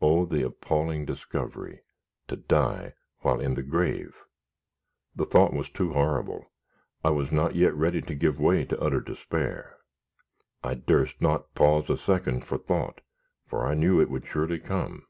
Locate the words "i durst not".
10.64-11.54